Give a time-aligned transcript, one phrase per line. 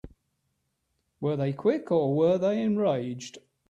[1.19, 3.37] Were they quick or were they enraged?